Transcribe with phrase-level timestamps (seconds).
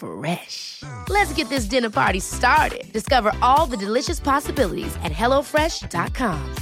[0.00, 0.82] Fresh.
[1.08, 2.90] Let's get this dinner party started.
[2.92, 6.54] Discover all the delicious possibilities at hellofresh.com.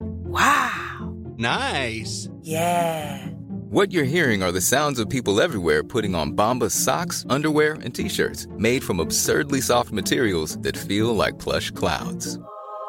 [0.00, 1.16] Wow.
[1.36, 2.28] Nice.
[2.42, 3.26] Yeah.
[3.70, 7.94] What you're hearing are the sounds of people everywhere putting on Bombas socks, underwear, and
[7.94, 12.38] t-shirts made from absurdly soft materials that feel like plush clouds.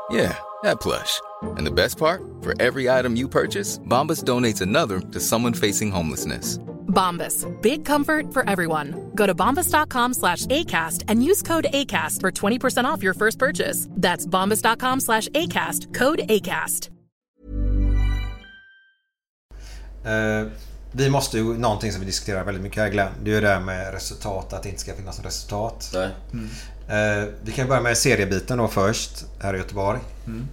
[0.09, 1.19] Yeah, that plush.
[1.57, 2.23] And the best part?
[2.41, 6.59] For every item you purchase, Bombas donates another to someone facing homelessness.
[6.89, 7.45] Bombas.
[7.61, 9.11] Big comfort for everyone.
[9.15, 13.87] Go to bombas.com slash ACAST and use code ACAST for 20% off your first purchase.
[13.91, 15.93] That's bombas.com slash ACAST.
[15.93, 16.89] Code ACAST.
[20.05, 20.47] Eh,
[20.91, 23.47] vi måste ju, någonting som vi diskuterar väldigt mycket här Glenn, det är ju det
[23.47, 25.91] här med resultat, att det inte ska finnas något resultat.
[25.93, 26.09] Nej.
[26.89, 29.99] Eh, vi kan börja med seriebiten då först, här i Göteborg.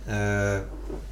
[0.09, 0.61] Eh,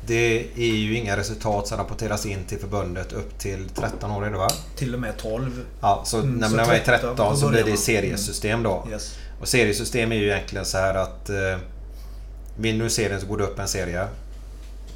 [0.07, 4.31] det är ju inga resultat som rapporteras in till förbundet upp till 13 år är
[4.31, 4.49] det va?
[4.77, 5.65] Till och med 12.
[5.81, 8.87] Ja, så Mm, när så man är 13 13 så då blir det seriesystem då.
[8.91, 9.19] Yes.
[9.41, 11.59] Och seriesystem är ju egentligen så här att eh,
[12.59, 14.07] vinner du serien så går du upp en serie.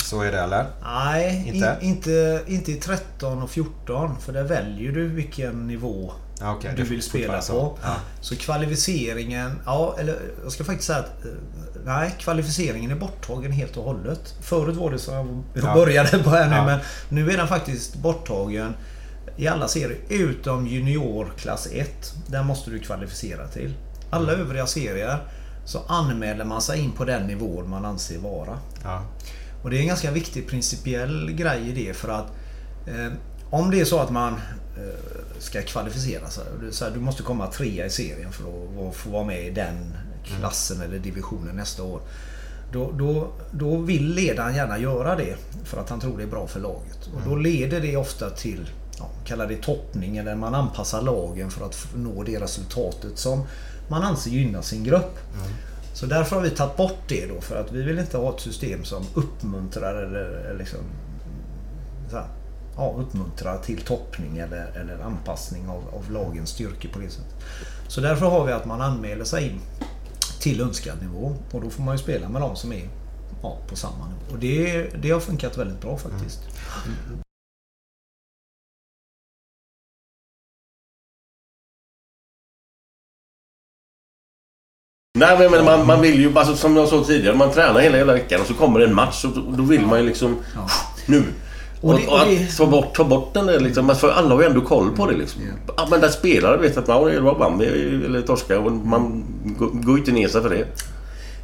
[0.04, 0.66] Så är det eller?
[0.84, 1.56] Nej, Inte?
[1.58, 1.78] inte?
[1.80, 4.16] In, inte, inte i 13 och 14.
[4.20, 6.12] För där väljer du vilken nivå
[6.42, 7.42] Okej, du vill spela på.
[7.42, 7.78] så.
[7.82, 7.94] Ja.
[8.20, 11.12] Så kvalificeringen, ja eller jag ska faktiskt säga att
[11.84, 14.34] Nej, kvalificeringen är borttagen helt och hållet.
[14.42, 15.74] Förut var det så jag Ja.
[15.74, 16.64] började på här nu Ja.
[16.66, 18.74] men nu är den faktiskt borttagen
[19.36, 22.12] i alla serier utom junior klass 1.
[22.26, 23.74] Den måste du kvalificera till.
[24.10, 24.46] Alla Mm.
[24.46, 25.18] övriga serier
[25.64, 28.58] så anmäler man sig in på den nivån man anser vara.
[28.84, 29.02] Ja.
[29.62, 32.26] Och det är en ganska viktig principiell grej i det för att
[32.86, 33.12] eh,
[33.50, 34.32] om det är så att man
[34.76, 36.44] eh, ska kvalificera sig.
[36.94, 38.44] du måste komma trea i serien för
[38.88, 39.94] att få vara med i den
[40.24, 42.00] klassen eller divisionen nästa år.
[42.72, 46.46] Då, då, då vill ledaren gärna göra det för att han tror det är bra
[46.46, 47.10] för laget.
[47.14, 51.66] Och då leder det ofta till, ja, kalla det toppning eller man anpassar lagen för
[51.66, 53.46] att nå det resultatet som
[53.88, 55.18] man anser gynnar sin grupp.
[55.94, 58.40] Så därför har vi tagit bort det då för att vi vill inte ha ett
[58.40, 60.80] system som uppmuntrar eller, eller liksom,
[62.10, 62.26] så här,
[62.78, 67.34] ja, uppmuntrar till toppning eller, eller anpassning av, av lagens styrkor på det sättet.
[67.88, 69.60] Så därför har vi att man anmäler sig in
[70.40, 72.88] till önskad nivå och då får man ju spela med de som är
[73.42, 74.20] ja, på samma nivå.
[74.32, 76.40] Och det, det har funkat väldigt bra faktiskt.
[85.18, 88.12] Nej men, man, man vill ju, alltså, som jag sa tidigare, man tränar hela, hela
[88.12, 90.36] veckan och så kommer det en match och då, vill man ju liksom...
[91.06, 91.24] Nu!
[91.80, 94.10] Och Och, det- och och att det- ta bort, ta bort den där liksom, för
[94.10, 95.42] alla har ju ändå koll på det liksom.
[95.76, 99.24] Ja, men där spelare vet att ja, det var vann eller torska och man
[99.58, 100.66] går- ju inte ner sig för det.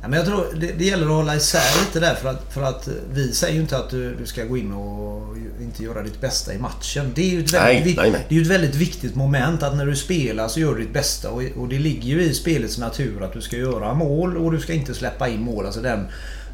[0.03, 2.63] Ja, men jag tror det, det gäller att hålla isär lite där för att, för
[2.63, 6.21] att vi säger ju inte att du, du ska gå in och inte göra ditt
[6.21, 7.13] bästa i matchen.
[7.15, 8.27] Det är ju ett väldigt, Nej, nej, nej.
[8.29, 11.31] Det är ett väldigt viktigt moment att när du spelar så gör du ditt bästa
[11.31, 14.61] och, och det ligger ju i spelets natur att du ska göra mål och du
[14.61, 15.67] ska inte släppa in mål.
[15.67, 16.07] Alltså den,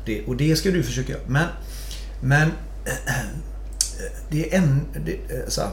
[0.06, 1.22] det, och det ska du försöka göra.
[1.26, 1.46] Men,
[2.22, 2.50] men
[4.30, 4.80] det är en...
[5.04, 5.70] Det, eh, så här,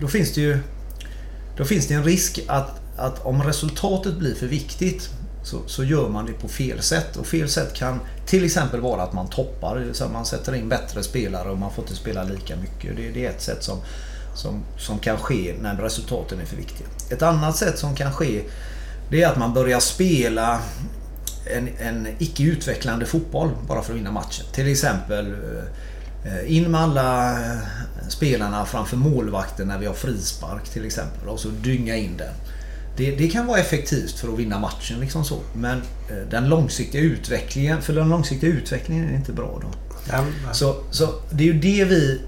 [0.00, 0.58] då, finns det ju...
[1.56, 5.10] Då finns det en risk att, att om resultatet blir för viktigt
[5.42, 7.16] så, så gör man det på fel sätt.
[7.16, 9.86] Och fel sätt kan till exempel vara att man toppar.
[9.92, 12.96] så man sätter in bättre spelare och man får inte spela lika mycket.
[12.96, 13.78] Det, det är ett sätt som,
[14.34, 16.86] som, som kan ske när resultaten är för viktiga.
[17.10, 18.42] Ett annat sätt som kan ske
[19.10, 20.60] det är att man börjar spela
[21.56, 24.46] en, en icke utvecklande fotboll bara för att vinna matchen.
[24.52, 25.64] Till exempel eh,
[26.46, 27.58] in med alla eh,
[28.08, 32.34] spelarna framför målvakten när vi har frispark till exempel och så dynga in den.
[32.96, 35.38] Det, det kan vara effektivt för att vinna matchen liksom så.
[35.54, 39.68] Men eh, den långsiktiga utvecklingen, för den långsiktiga utvecklingen är inte bra då.
[40.52, 42.20] Så, så det är ju det vi,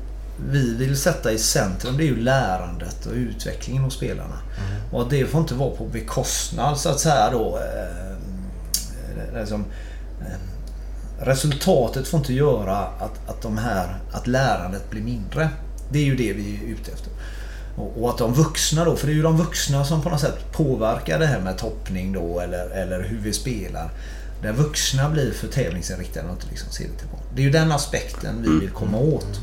[0.50, 1.96] vi vill sätta i centrum.
[1.96, 4.38] Det är ju lärandet och utvecklingen hos spelarna.
[4.92, 7.58] Och det får inte vara på bekostnad så att säga då.
[7.58, 9.64] Eh, liksom,
[10.20, 10.57] eh,
[11.20, 15.48] resultatet får inte göra att, att, de här, att lärandet blir mindre.
[15.90, 17.12] Det är ju det vi är ute efter.
[17.76, 20.20] Och, och att de vuxna då, för det är ju de vuxna som på något
[20.20, 23.90] sätt påverkar det här med toppning då eller, eller hur vi spelar.
[24.42, 27.20] Där vuxna blir för tävlingsinriktade och inte liksom ser det till barn.
[27.34, 29.40] Det är ju den aspekten vi vill komma åt.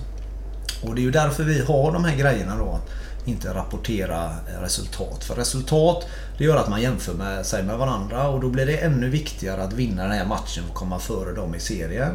[0.84, 2.70] Och det är ju därför vi har de här grejerna då.
[2.70, 2.90] Att
[3.26, 4.30] inte rapportera
[4.62, 5.24] resultat.
[5.24, 6.08] För resultat
[6.38, 9.64] det gör att man jämför med sig med varandra och då blir det ännu viktigare
[9.64, 12.12] att vinna den här matchen och komma före dem i serien.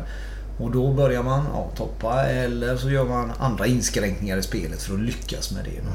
[0.58, 4.94] Och då börjar man ja, toppa eller så gör man andra inskränkningar i spelet för
[4.94, 5.70] att lyckas med det.
[5.70, 5.90] Då.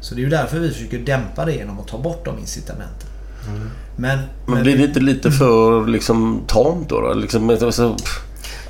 [0.00, 3.08] Så det är ju därför vi försöker dämpa det genom att ta bort de incitamenten.
[3.48, 3.70] Mm.
[3.96, 7.00] Men, Men blir det inte lite för liksom tamt då?
[7.00, 7.14] då?
[7.14, 7.96] Liksom, alltså,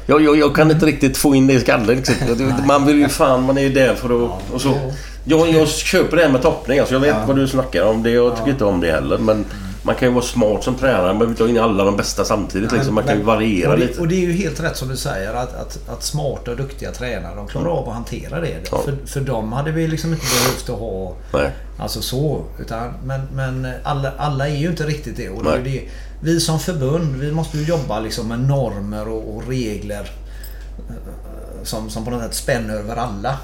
[0.06, 1.96] jag, jag, jag kan inte riktigt få in det i skallen.
[1.96, 2.14] Liksom.
[2.66, 4.52] Man vill ju fan, man är ju där för att...
[4.52, 4.74] Och så,
[5.26, 6.78] jag, jag köper det här med toppning.
[6.78, 8.02] Alltså, jag vet vad du snackar om.
[8.02, 9.18] Det, jag tycker inte om det heller.
[9.18, 9.44] Men
[9.82, 11.06] man kan ju vara smart som tränare.
[11.06, 12.72] Man behöver inte ha in alla de bästa samtidigt.
[12.72, 12.94] Liksom.
[12.94, 14.00] Man kan ju variera och det, lite.
[14.00, 16.92] Och det är ju helt rätt som du säger att, att, att smarta och duktiga
[16.92, 18.56] tränare de klarar av att hantera det.
[18.70, 18.82] Ja.
[18.84, 21.50] För, för dem hade vi liksom inte behövt att ha Nej.
[21.78, 22.44] Alltså så.
[22.60, 25.28] Utan, men men alla, alla är ju inte riktigt det.
[25.28, 25.82] Och det, det.
[26.20, 30.10] Vi som förbund vi måste ju jobba liksom med normer och, och regler
[30.88, 33.38] eh, som, som på något sätt spänner över alla.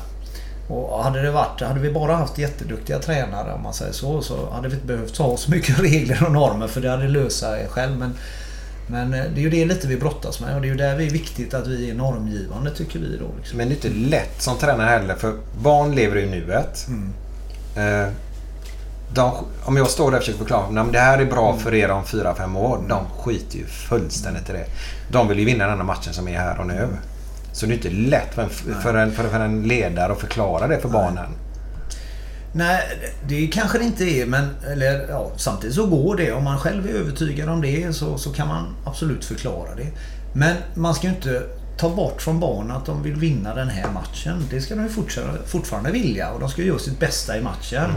[0.69, 4.51] Och hade det varit, hade vi bara haft jätteduktiga tränare om man säger så, så
[4.51, 7.69] hade vi inte behövt ha så mycket regler och normer för det hade löst sig
[7.69, 7.99] själv.
[7.99, 8.15] Men,
[8.87, 10.99] men eh, det är ju det lite vi brottas med och det är ju där
[10.99, 13.27] det är viktigt att vi är normgivande tycker vi då.
[13.39, 13.59] Liksom.
[13.59, 16.87] Men det är inte lätt som tränare heller för barn lever i nuet.
[17.77, 18.13] Eh,
[19.15, 19.33] de,
[19.65, 22.05] om jag står där och försöker förklara att det här är bra för er om
[22.05, 22.85] 4-5 år.
[22.89, 24.67] De skiter ju fullständigt i det.
[25.11, 26.89] De vill ju vinna den här matchen som är här och nu.
[27.53, 28.51] Så det är inte lätt för en,
[28.83, 31.31] för en, för en ledare att förklara det för barnen.
[32.55, 32.83] Nej,
[33.29, 36.33] det kanske det inte är men eller, ja, samtidigt så går det.
[36.33, 39.87] Om man själv är övertygad om det så, så kan man absolut förklara det.
[40.35, 41.43] Men man ska ju inte
[41.79, 44.45] ta bort från barnen att de vill vinna den här matchen.
[44.51, 47.91] Det ska de ju fortfarande, fortfarande vilja och de ska göra sitt bästa i matchen.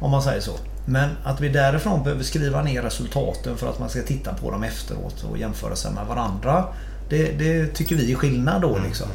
[0.00, 0.52] Om man säger så.
[0.86, 4.62] Men att vi därifrån behöver skriva ner resultaten för att man ska titta på dem
[4.62, 6.64] efteråt och jämföra sig med varandra.
[7.08, 9.08] Det, det tycker vi är skillnad då liksom.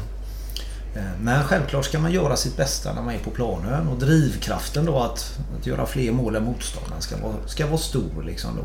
[0.96, 4.84] Eh, Men självklart ska man göra sitt bästa när man är på planen och drivkraften
[4.84, 8.22] då att, att göra fler mål än motståndaren ska vara, ska vara stor.
[8.26, 8.64] Liksom då.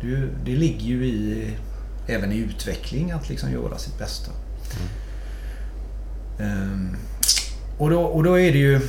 [0.00, 1.50] Det, det ligger ju i,
[2.06, 4.30] även i utveckling att liksom göra sitt bästa.
[6.40, 6.96] Ehm,
[7.78, 8.80] och, då, och då är det ju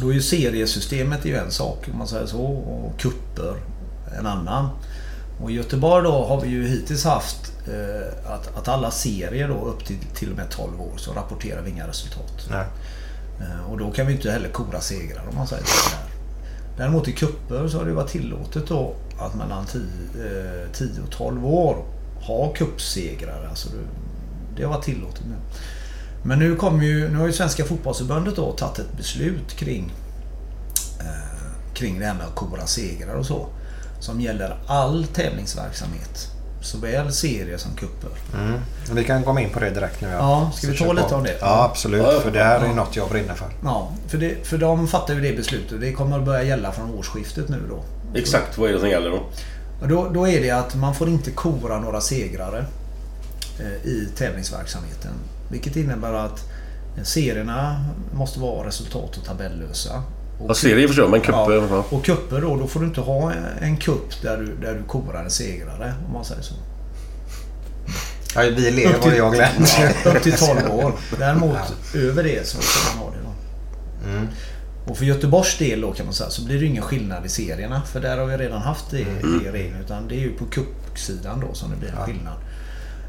[0.00, 3.54] då är ju seriesystemet är ju en sak om man säger så och kupper
[4.18, 4.68] en annan.
[5.42, 9.64] Och i Göteborg då har vi ju hittills haft eh, att, att alla serier då
[9.64, 12.48] upp till till och med 12 år så rapporterar vi inga resultat.
[12.50, 12.66] Nej.
[13.40, 16.08] Eh, Och då kan vi inte heller kora segrar om man säger så där.
[16.76, 21.10] Däremot i kupper så har det varit tillåtet då att mellan 10, eh, 10 och
[21.10, 21.84] 12 år
[22.20, 23.46] ha cupsegrar.
[23.50, 23.76] Alltså det,
[24.56, 25.34] det har varit tillåtet nu.
[26.22, 29.92] Men nu, kommer ju, nu har ju Svenska fotbollsförbundet då tagit ett beslut kring,
[31.00, 33.46] eh, kring det här med att kora segrar och så.
[34.00, 36.28] Som gäller all tävlingsverksamhet.
[36.62, 38.10] Såväl serier som kupper.
[38.34, 38.60] Mm.
[38.92, 40.08] Vi kan komma in på det direkt nu.
[40.08, 41.14] Ja, ska vi ta lite på.
[41.14, 41.36] om det?
[41.40, 42.02] Ja, absolut.
[42.02, 42.20] Ja.
[42.20, 42.74] För det här är Ja.
[42.74, 43.48] något jag brinner för.
[43.64, 45.80] Ja, för, det, för de fattar ju det beslutet.
[45.80, 47.82] Det kommer att börja gälla från årsskiftet nu då.
[48.18, 49.22] Exakt vad är det som gäller då?
[49.80, 52.64] Och då, då är det att man får inte kora några segrare
[53.60, 55.12] eh, i tävlingsverksamheten.
[55.50, 56.44] Vilket innebär att
[57.02, 60.02] serierna måste vara resultat och tabellösa.
[60.38, 61.52] Och Ja, serier förstår men kupper...
[61.54, 61.84] Ja, Ja.
[61.90, 65.24] och kupper då, då får du inte ha en kupp där du, där du korar
[65.24, 66.54] en segrare om man säger så.
[68.34, 69.76] Ja, vi lever och jag glömt.
[70.04, 70.92] Ja, upp till 12 år.
[71.18, 71.56] Däremot
[71.94, 73.30] över det så ska man ha det då.
[74.10, 74.28] Mm.
[74.86, 77.82] Och för Göteborgs del då kan man säga så blir det ingen skillnad i serierna.
[77.82, 79.40] För där har vi redan haft det, Mm.
[79.44, 79.80] det regeln.
[79.84, 82.34] Utan det är ju på cupsidan då som det blir en skillnad.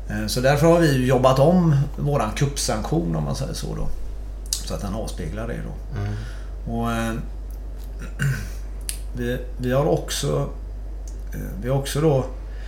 [0.09, 3.87] Eh, Så därför har vi jobbat om våran cupsanktion om man säger så då.
[4.49, 5.99] Så att den avspeglar det då.
[6.01, 6.13] Mm.
[6.67, 7.13] Och eh,
[9.17, 10.49] vi, vi har också
[11.33, 12.25] eh, Vi har också då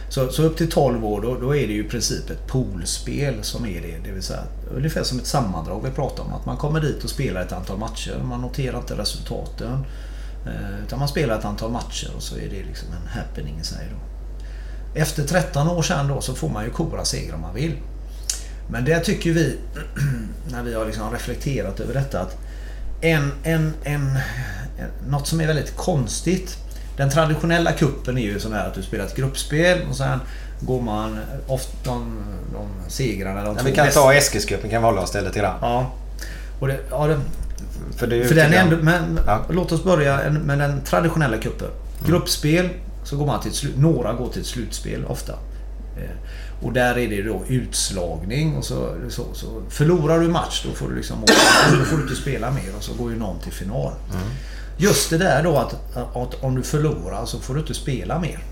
[0.10, 3.44] så, så upp till 12 år då, då är det ju i princip ett poolspel
[3.44, 3.98] som är det.
[4.04, 4.44] Det vill säga
[4.76, 6.34] ungefär som ett sammandrag vi pratar om.
[6.34, 8.24] Att man kommer dit och spelar ett antal matcher.
[8.24, 9.86] Man noterar inte resultaten.
[10.46, 13.64] Eh, utan man spelar ett antal matcher och så är det liksom en happening i
[13.64, 13.98] sig då.
[15.00, 17.78] Efter 13 år sedan då så får man ju kora seger om man vill.
[18.70, 19.58] Men det tycker vi,
[20.52, 22.38] när vi har liksom reflekterat över detta, att
[23.02, 24.18] en, en, en, en,
[25.10, 26.58] något som är väldigt konstigt.
[26.98, 30.20] Den traditionella kuppen är ju sån här att du spelar ett gruppspel och sen
[30.60, 33.44] går man ofta de, de segrarna.
[33.44, 35.58] De Ja, vi kan bästa- ta Eskilscupen, kan vi hålla oss till lite grann.
[35.62, 35.92] Ja.
[36.60, 37.20] Och det, ja, det,
[37.98, 39.46] För, det är för den är ändå, men, Ja.
[39.50, 41.68] Låt oss börja med den traditionella kuppen.
[42.06, 42.70] Gruppspel,
[43.04, 45.34] så går man till ett några går till ett slutspel ofta.
[46.62, 50.90] Och där är det då utslagning och så, så, så förlorar du match då får
[50.90, 51.18] du liksom.
[51.80, 53.94] Då får du inte spela mer och så går ju någon till final.
[54.78, 58.44] Just det där då att, att om du förlorar så får du inte spela mer.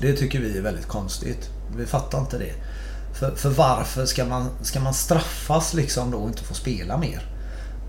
[0.00, 1.50] Det tycker vi är väldigt konstigt.
[1.76, 2.52] Vi fattar inte det.
[3.18, 7.33] För, för varför ska man, ska man straffas liksom då och inte få spela mer?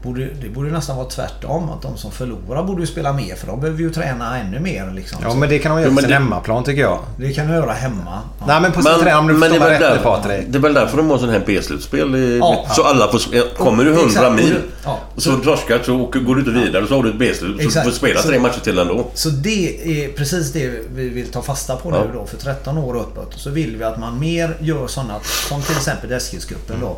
[0.06, 1.70] Borde, det borde nästan vara tvärtom.
[1.70, 4.92] Att de som förlorar borde ju spela mer för de behöver ju träna ännu mer.
[4.96, 5.20] Liksom.
[5.24, 7.00] Ja men det kan de göra på men sin det- hemmaplan tycker jag.
[7.18, 8.20] det kan du göra hemma.
[8.40, 8.46] Ja.
[8.48, 10.46] Nej men på sin träning om du men det är rätt är där, Patrik.
[10.50, 12.38] det är väl därför de har sån här B-slutspel.
[12.40, 12.66] Ja.
[12.76, 13.56] Så alla får...
[13.58, 14.36] Kommer du 100 Exakt.
[14.36, 14.56] mil
[15.18, 17.74] så torskar så går du inte vidare och så har du ett B-slut.
[17.74, 19.06] Så du får spela Så- tre matcher till ändå.
[19.14, 22.20] Så det är precis det vi vill ta fasta på nu Ja.
[22.20, 22.26] då.
[22.26, 25.14] För 13 år och uppåt så vill vi att man mer gör sådana
[25.50, 26.98] som till exempel Eskilscupen då.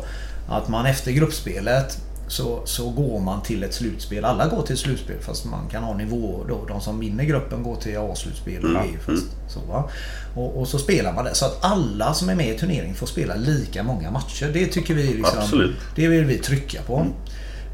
[0.50, 1.98] Att man efter gruppspelet
[2.28, 4.24] så, så går man till ett slutspel.
[4.24, 6.64] Alla går till slutspel fast man kan ha nivå då.
[6.68, 8.78] De som vinner gruppen går till A-slutspel och B.
[9.06, 9.90] Fast, så, va?
[10.34, 11.34] Och, och så spelar man det.
[11.34, 14.50] Så att alla som är med i turneringen får spela lika många matcher.
[14.52, 15.76] Det tycker vi liksom, Absolut.
[15.96, 17.06] Det vill vi trycka på.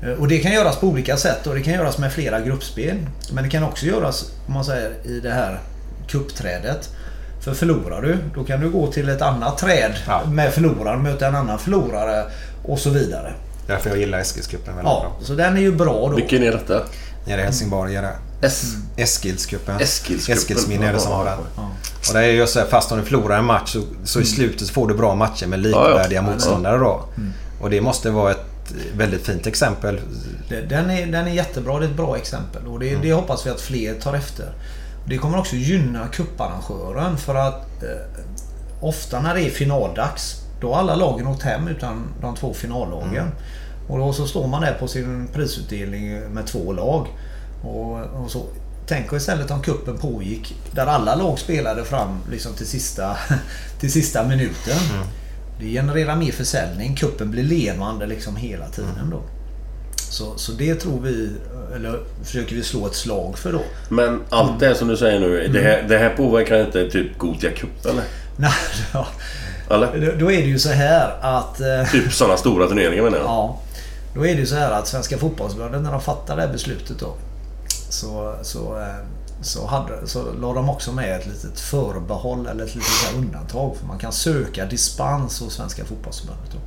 [0.03, 2.97] Eh, Och det kan göras på olika sätt och det kan göras med flera gruppspel.
[3.33, 5.61] Men det kan också göras, om man säger, i det här
[6.09, 6.89] kuppträdet.
[7.41, 10.23] För förlorar du, då kan du gå till ett annat träd Ja.
[10.29, 12.25] med förlorare, möta en annan förlorare
[12.65, 13.33] och så vidare.
[13.67, 15.27] Därför jag gillar Eskilscupen väldigt Ja, bra.
[15.27, 16.17] så den är ju bra då.
[16.17, 16.83] Vilken är detta?
[17.27, 18.17] Nere i Helsingborg är det.
[18.97, 19.81] Eskilscupen.
[19.81, 21.39] Eskilsminne är det som har den.
[21.57, 21.71] Ja.
[22.09, 24.25] Och det är ju så här, fast om du förlorar en match så, så i
[24.25, 26.33] slutet får du bra matcher med likvärdiga Ja, ja.
[26.33, 27.05] motståndare då.
[27.61, 28.45] Och det måste vara ett
[28.97, 30.01] väldigt fint exempel.
[30.69, 33.51] Den är, den är jättebra, det är ett bra exempel och det, det hoppas vi
[33.51, 34.53] att fler tar efter.
[35.07, 37.89] Det kommer också gynna kupparrangören för att eh,
[38.81, 43.27] ofta när det är finaldags då har alla lagen åkt hem utan de två finallagen.
[43.89, 47.07] Och då så står man där på sin prisutdelning med två lag.
[47.63, 48.43] Och, och så
[48.87, 53.17] Tänk istället om kuppen pågick där alla lag spelade fram liksom till sista,
[53.81, 54.79] till sista minuten.
[55.61, 56.97] Det genererar mer försäljning.
[56.97, 59.23] Kuppen blir levande liksom hela tiden då.
[59.97, 61.31] Så, så det tror vi,
[61.75, 63.63] eller försöker vi slå ett slag för då.
[63.89, 67.51] Men allt det som du säger nu, det, här, det här påverkar inte typ Gothia
[67.51, 68.05] Cup eller?
[68.37, 68.53] Nej,
[68.93, 69.07] ja.
[69.71, 70.07] Eller?
[70.07, 71.61] Då- Då är det ju så här att...
[71.61, 73.25] eh, Typ sådana stora turneringar menar jag.
[73.29, 73.59] Ja.
[74.15, 76.99] Då är det ju så här att Svenska fotbollsförbundet när de fattade det här beslutet
[76.99, 77.15] då.
[77.91, 78.87] Så, så, eh,
[79.43, 83.77] så, hade, så la de också med ett litet förbehåll eller ett litet undantag.
[83.77, 86.51] För man kan söka dispens hos Svenska fotbollsförbundet.
[86.53, 86.59] Då.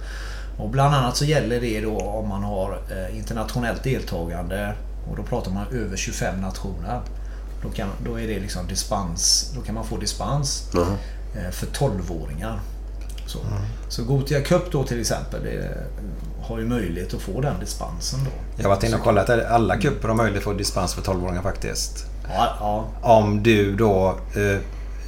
[0.64, 4.74] Och bland annat så gäller det då om man har eh, internationellt deltagande.
[5.12, 7.02] Och då pratar man över 25 nationer.
[7.64, 9.52] Då, kan, då är det liksom dispens.
[9.56, 10.64] Då kan man få dispens
[11.36, 12.60] eh, för 12-åringar.
[13.28, 13.40] Så,
[13.90, 15.78] så Gothia Cup då till exempel det,
[16.42, 18.32] har ju möjlighet att få den dispensen då.
[18.58, 19.30] Jag har varit inne och kollat.
[19.30, 22.06] att Alla cuper har möjlighet att få dispens för 12-åringar faktiskt.
[22.34, 24.60] Ja, ja, Om du då eh,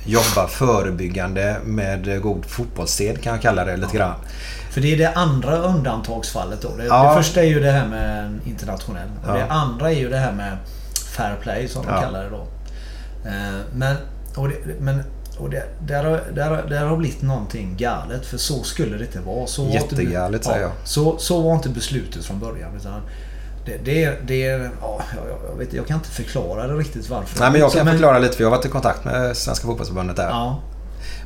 [0.05, 4.15] jobbar förebyggande med god fotbollssed kan jag kalla det lite grann.
[4.71, 6.75] För det är det andra undantagsfallet då.
[6.77, 7.09] Det, Ja.
[7.09, 9.09] det första är ju det här med internationell.
[9.27, 9.33] Ja.
[9.33, 10.57] Det andra är ju det här med
[11.15, 12.01] fair play som de Ja.
[12.01, 12.47] kallar det då.
[13.25, 13.95] Eh, Men,
[14.35, 15.03] det, men
[15.39, 18.25] och det, där, har, där, har- där har blivit någonting galet.
[18.25, 19.47] För så skulle det inte vara.
[19.47, 20.71] Så var inte- Jättegalet, säger jag.
[20.83, 22.75] Så, så var inte beslutet från början.
[22.77, 23.01] Utan
[23.65, 25.01] det, det, det, ja,
[25.49, 27.39] jag, vet, jag kan inte förklara det riktigt varför.
[27.39, 30.15] Nej men jag kan förklara lite för jag har varit i kontakt med Svenska fotbollsförbundet
[30.15, 30.29] där.
[30.29, 30.59] Ja,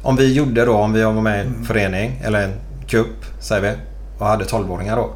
[0.04, 2.54] Om vi gjorde då, om vi var med i en förening eller en
[2.88, 3.78] cup säger vi
[4.20, 5.14] och hade 12-åringar då.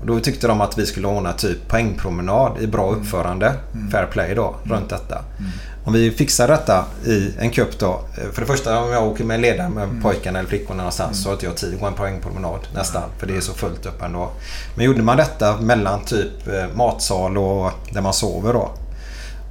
[0.00, 3.52] Och då tyckte de att vi skulle ordna typ poängpromenad i bra uppförande,
[3.92, 5.24] fair play då, runt detta.
[5.86, 8.00] Om vi fixar detta i en cup då.
[8.18, 11.22] eh, För det första om jag åker med en ledare med pojkarna eller flickorna någonstans
[11.22, 13.02] så har inte jag tid att gå en poängpromenad nästan.
[13.18, 14.30] För det är så fullt upp ändå.
[14.74, 18.70] Men gjorde man detta mellan typ eh, matsal och där man sover då.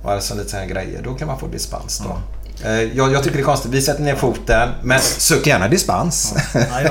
[0.03, 1.01] Och alltså lite sådana grejer.
[1.03, 2.17] Då kan man få dispens då.
[2.69, 3.71] Eh, Jag, jag tycker det är konstigt.
[3.71, 4.69] Vi sätter ner foten.
[4.83, 6.33] Men sök gärna dispens.
[6.53, 6.81] Ja,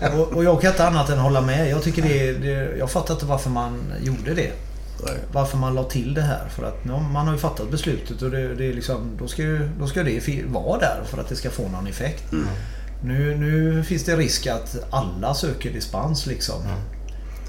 [0.00, 1.70] jag, och, och jag kan inte annat än hålla med.
[1.70, 4.50] Jag tycker det, det Jag fattar inte varför man gjorde det.
[5.32, 6.48] Varför man la till det här.
[6.48, 9.42] För att nu, man har ju fattat beslutet och det, det är liksom, då, ska
[9.42, 12.32] ju, då ska det vara där för att det ska få någon effekt.
[13.02, 16.62] Nu, nu finns det risk att alla söker dispens liksom.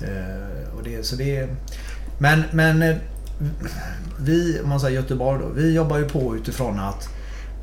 [0.02, 1.50] Eh, och det, så det,
[2.18, 2.96] men, men eh,
[4.20, 7.10] vi, om man säger Göteborg då, vi jobbar ju på utifrån att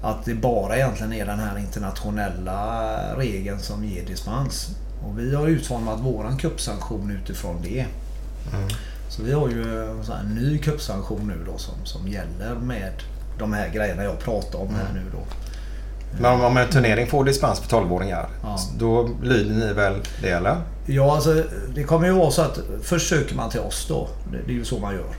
[0.02, 4.68] att det bara egentligen är den här internationella regeln som ger dispens.
[5.04, 7.86] Och vi har utformat våran kuppsanktion utifrån det.
[9.16, 12.92] Så vi har ju en sån här ny kuppsanktion nu då som, som gäller med
[13.38, 15.18] de här grejerna jag pratar om här nu då.
[16.22, 18.28] Men om- en turnering får dispens för 12-åringar.
[18.42, 18.58] Ja.
[18.78, 20.56] Då lyder ni väl det eller?
[20.86, 21.42] Ja, alltså
[21.74, 24.08] det kommer ju vara så att först söker man till oss då.
[24.32, 25.14] Det, det är ju så man gör.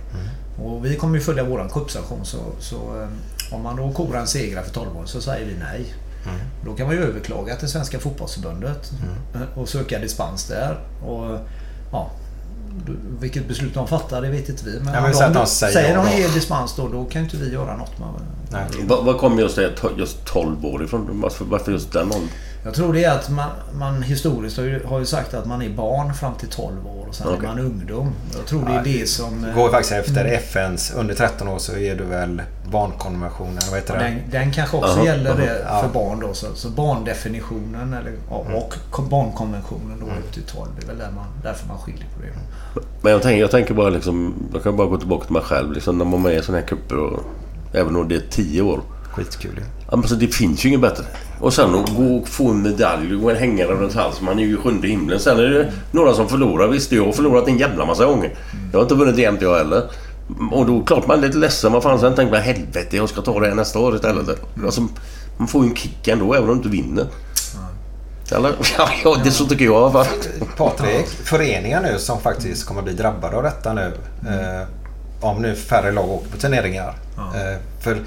[0.65, 3.07] Och vi kommer ju följa våran kuppsanktion så, så eh,
[3.55, 5.93] om man då korar en segrare för 12 år så säger vi nej.
[6.65, 8.91] Då kan man ju överklaga till Svenska fotbollsförbundet
[9.35, 10.77] eh, och söka dispens där.
[11.05, 11.39] Och,
[11.91, 12.11] ja,
[13.19, 14.79] vilket beslut de fattar det vet inte vi.
[14.79, 16.11] Men, Ja, men om så att de, de säger säger de då.
[16.17, 17.99] ger dispens då, då kan ju inte vi göra något.
[17.99, 18.07] med
[18.49, 18.61] Nej.
[18.87, 21.21] Vad vad kom just det just 12 år ifrån?
[21.21, 22.29] Varför, varför just den åldern?
[22.65, 25.61] Jag tror det är att man, man historiskt har ju, har ju sagt att man
[25.61, 27.39] är barn fram till 12 år och sen Okej.
[27.39, 28.11] är man ungdom.
[28.37, 29.45] Jag tror det är det som...
[29.45, 32.41] eh, Går faktiskt efter FNs, under 13 år så är du väl
[32.71, 34.37] barnkonventionen, vad heter Den, det?
[34.37, 35.81] den kanske också Aha, gäller det Ja.
[35.81, 36.33] för barn då.
[36.33, 38.45] Så, så barndefinitionen eller, och,
[38.93, 40.67] och barnkonventionen då upp till 12.
[40.79, 42.81] Det är väl där man, därför man skiljer på det.
[43.01, 44.33] Men jag tänker, jag tänker bara liksom...
[44.53, 45.71] Jag kan bara gå tillbaka till mig själv.
[45.71, 47.19] Liksom, när man var med i sådana här kupper och...
[47.73, 48.81] Även om det är 10 år.
[49.11, 49.63] Skitkul ju.
[49.82, 51.03] Ja, Alltså, det finns ju inget bättre.
[51.39, 54.25] Och sen att gå och få en medalj och en hängare runt halsen.
[54.25, 55.19] Man är ju i sjunde himlen.
[55.19, 56.67] Sen är det några som förlorar.
[56.67, 58.35] Visst, jag har förlorat en jävla massa gånger.
[58.71, 59.83] Jag har inte vunnit jämt jag heller.
[60.51, 61.71] Och då klart man är lite ledsen.
[61.71, 64.39] Vad fan, sen tänker man helvete jag ska ta det här nästa år istället.
[64.65, 64.87] Alltså,
[65.37, 67.05] man får ju en kick ändå även om du inte vinner.
[68.31, 68.51] Eller?
[68.77, 70.05] Ja, ja, det så tycker jag i alla fall.
[70.57, 73.93] Patrik, föreningar nu som faktiskt kommer bli drabbade av detta nu.
[74.27, 74.67] Eh,
[75.21, 76.95] om nu färre lag åker på turneringar.
[77.17, 77.97] Eh, för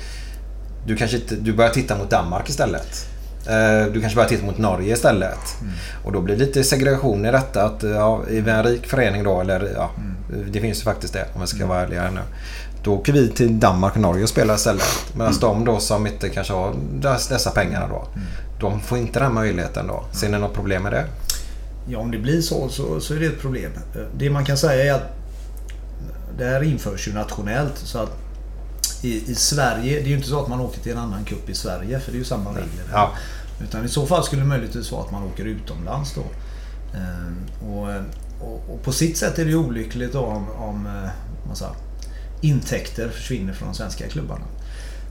[0.87, 3.07] du kanske inte, du börjar titta mot Danmark istället.
[3.49, 5.39] Eh, du kanske börjar titta mot Norge istället.
[6.05, 7.65] Och då blir det lite segregation i detta.
[7.65, 9.91] Att, eh, ja, är vi en rik förening då, eller ja,
[10.53, 12.21] det finns ju faktiskt det om jag ska vara ärlig här nu.
[12.83, 15.13] Då åker vi till Danmark och Norge och spelar istället.
[15.17, 18.09] Medan de då som inte kanske har dess- dessa pengarna då.
[18.61, 20.05] De får inte den möjligheten då.
[20.13, 21.05] Ser ni något problem med det?
[21.89, 23.71] Ja, om det blir så, så så är det ett problem.
[23.95, 25.13] Eh, Det man kan säga är att
[26.39, 27.77] det här införs ju nationellt.
[27.79, 28.11] Så att
[29.07, 31.49] i, i Sverige, det är ju inte så att man åker till en annan cup
[31.49, 32.85] i Sverige för det är ju samma regler.
[32.93, 33.11] Ja.
[33.63, 36.25] Utan i så fall skulle det möjligtvis vara att man åker utomlands då.
[36.99, 37.89] Eh, Och,
[38.41, 41.11] och, och på sitt sätt är det ju olyckligt då om, om eh,
[41.47, 41.75] man säger,
[42.41, 44.45] intäkter försvinner från de svenska klubbarna.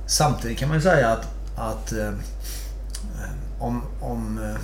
[0.07, 2.13] Samtidigt kan man ju säga att, att eh,
[3.59, 4.55] om, om eh,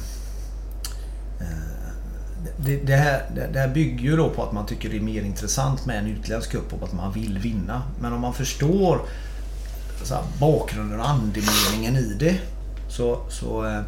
[2.57, 5.21] det, det, här, det, här bygger ju då på att man tycker det är mer
[5.21, 7.81] intressant med en utländsk cup och att man vill vinna.
[7.99, 9.01] Men om man förstår
[10.03, 12.35] så här, bakgrunden och andemeningen i det
[12.89, 13.81] så, så eh,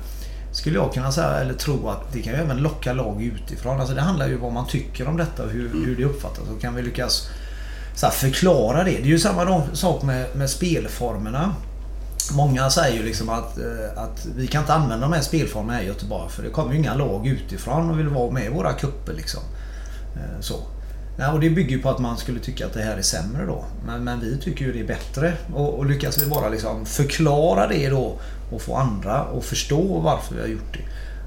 [0.52, 3.80] skulle jag kunna säga, eller tro att det kan ju även locka lag utifrån.
[3.80, 6.50] Alltså det handlar ju om vad man tycker om detta och hur, hur det uppfattas.
[6.56, 7.30] Och kan vi lyckas
[7.96, 8.92] så här, förklara det.
[8.92, 11.56] Det är ju samma sak med, med spelformerna.
[12.32, 15.88] Många säger ju liksom att, eh, att vi kan inte använda de här spelformerna i
[15.88, 19.14] Göteborg för det kommer ju inga lag utifrån och vill vara med i våra kupper
[19.14, 19.42] liksom.
[20.16, 20.56] Eh, så.
[21.18, 23.46] Ja, och det bygger ju på att man skulle tycka att det här är sämre
[23.46, 23.66] då.
[23.86, 25.34] Men, men vi tycker ju det är bättre.
[25.54, 28.20] Och, och lyckas vi bara liksom förklara det då
[28.52, 30.84] och få andra att förstå varför vi har gjort det.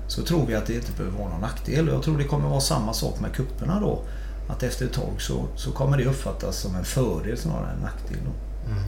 [0.09, 1.89] Så tror vi att det inte behöver vara någon nackdel.
[1.89, 4.03] Jag tror det kommer vara samma sak med kupperna då.
[4.49, 7.83] Att efter ett tag så, så kommer det uppfattas som en fördel snarare än en
[7.83, 8.19] nackdel.
[8.25, 8.71] Då.
[8.71, 8.85] Mm.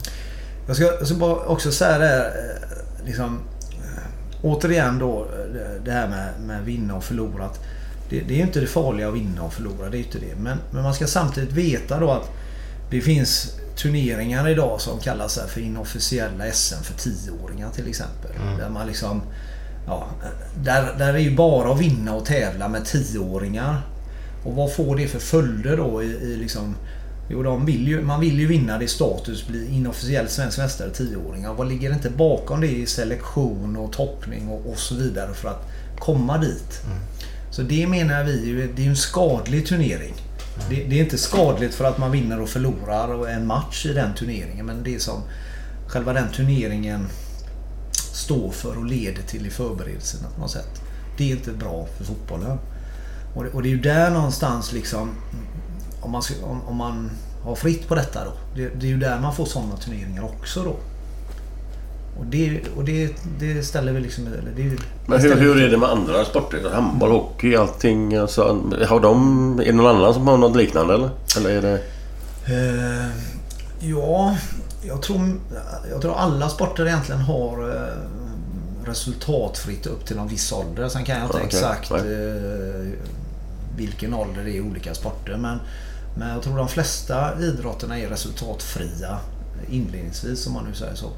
[0.69, 3.39] Jag ska, jag ska bara också säga det här, eh, liksom,
[3.71, 4.03] eh,
[4.41, 7.49] återigen då eh, det här med, med vinna och förlora.
[8.09, 10.35] Det, det är ju inte det farliga att vinna och förlora, det är inte det.
[10.35, 12.29] Men, men man ska samtidigt veta då att
[12.89, 18.31] det finns turneringar idag som kallas för inofficiella SM för 10-åringar till exempel.
[18.57, 19.21] Där man liksom...
[19.87, 20.07] Ja,
[20.63, 23.81] där, där är ju bara att vinna och tävla med 10-åringar.
[24.43, 26.75] Och vad får det för följder då i, i liksom...
[27.31, 31.53] Jo, de vill ju, man vill ju vinna det status, bli inofficiell svensk mästare 10-åringar.
[31.53, 35.67] Vad ligger inte bakom det i selektion och toppning och, och så vidare för att
[35.99, 36.81] komma dit?
[37.51, 40.13] Så det menar vi ju, det är ju en skadlig turnering.
[40.69, 44.13] Det, det är inte skadligt för att man vinner och förlorar en match i den
[44.15, 44.65] turneringen.
[44.65, 45.21] Men det som
[45.87, 47.07] själva den turneringen
[47.91, 50.81] står för och leder till i förberedelserna på något sätt.
[51.17, 52.57] Det är inte bra för fotbollen.
[53.35, 55.15] Och det, och det är ju där någonstans liksom
[56.01, 57.11] om man, om, om man
[57.43, 58.31] har fritt på detta då.
[58.55, 60.75] Det, det är ju där man får sådana turneringar också då.
[62.19, 64.27] Och det, och det, det ställer vi liksom...
[64.55, 66.69] Det, ju- Men hur, hur är det med andra sporter?
[66.73, 68.15] Handboll, hockey, allting.
[68.15, 68.41] Alltså,
[68.87, 71.09] har de, är det någon annan som har något liknande eller?
[71.37, 71.81] Eller är det...
[72.45, 73.09] Eh,
[73.79, 74.35] ja,
[74.81, 75.21] jag tror,
[75.91, 77.93] jag tror alla sporter egentligen har eh,
[78.85, 80.89] resultatfritt upp till en viss ålder.
[80.89, 81.97] Sen kan jag inte Okej, exakt eh,
[83.77, 85.37] vilken ålder det är i olika sporter.
[85.37, 85.59] Men,
[86.15, 89.19] men jag tror de flesta idrotterna är resultatfria
[89.69, 91.11] inledningsvis om man nu säger så.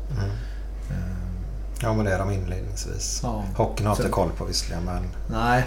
[1.82, 3.20] Ja, men det är de inledningsvis.
[3.24, 3.46] Ja.
[3.56, 5.04] Hockeyn har jag Så- inte koll på visserligen, men...
[5.30, 5.64] Nej,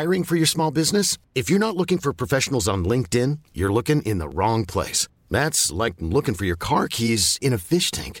[0.00, 1.18] Hiring for your small business?
[1.34, 5.08] If you're not looking for professionals on LinkedIn, you're looking in the wrong place.
[5.30, 8.20] That's like looking for your car keys in a fish tank.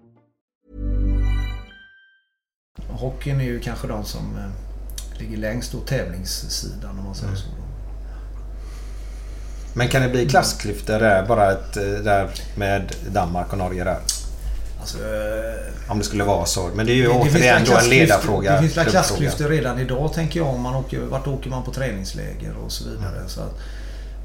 [2.89, 7.47] Hockeyn är ju kanske de som eh, ligger längst åt tävlingssidan om man säger så.
[9.73, 13.99] Men kan det bli klassklyftor där, bara ett, eh, där med Danmark och Norge där?
[14.79, 16.69] Alltså, eh, Om det skulle vara så.
[16.75, 18.51] Men det är ju det- återigen då en ledarfråga.
[18.53, 20.49] Det finns väl klassklyftor redan idag tänker jag.
[20.49, 23.17] Om man åker, vart åker man på träningsläger och så vidare.
[23.17, 23.29] Mm.
[23.29, 23.59] Så att,